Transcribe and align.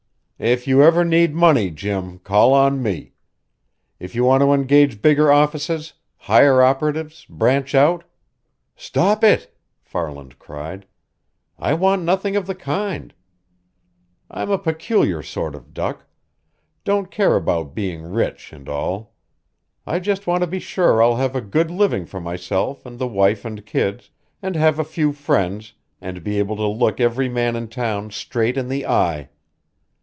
"If 0.43 0.65
you 0.67 0.81
ever 0.81 1.05
need 1.05 1.35
money, 1.35 1.69
Jim, 1.69 2.17
call 2.17 2.51
on 2.51 2.81
me. 2.81 3.13
If 3.99 4.15
you 4.15 4.23
want 4.23 4.41
to 4.41 4.53
engage 4.53 4.99
bigger 4.99 5.31
offices, 5.31 5.93
hire 6.17 6.63
operatives, 6.63 7.25
branch 7.25 7.75
out" 7.75 8.05
"Stop 8.75 9.23
it!" 9.23 9.55
Farland 9.83 10.39
cried. 10.39 10.87
"I 11.59 11.75
want 11.75 12.01
nothing 12.01 12.35
of 12.35 12.47
the 12.47 12.55
kind. 12.55 13.13
I'm 14.31 14.49
a 14.49 14.57
peculiar 14.57 15.21
sort 15.21 15.53
of 15.53 15.75
duck 15.75 16.07
don't 16.83 17.11
care 17.11 17.35
about 17.35 17.75
being 17.75 18.01
rich 18.11 18.51
at 18.51 18.67
all. 18.67 19.13
I 19.85 19.99
just 19.99 20.25
want 20.25 20.41
to 20.41 20.47
be 20.47 20.57
sure 20.57 21.03
I'll 21.03 21.17
have 21.17 21.35
a 21.35 21.41
good 21.41 21.69
living 21.69 22.07
for 22.07 22.19
myself 22.19 22.83
and 22.83 22.97
the 22.97 23.05
wife 23.07 23.45
and 23.45 23.63
kids, 23.63 24.09
and 24.41 24.55
have 24.55 24.79
a 24.79 24.83
few 24.83 25.13
friends, 25.13 25.73
and 26.01 26.23
be 26.23 26.39
able 26.39 26.55
to 26.55 26.65
look 26.65 26.99
every 26.99 27.29
man 27.29 27.55
in 27.55 27.67
town 27.67 28.09
straight 28.09 28.57
in 28.57 28.69
the 28.69 28.87
eye. 28.87 29.29